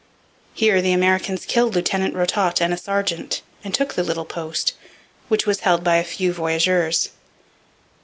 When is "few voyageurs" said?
6.03-7.09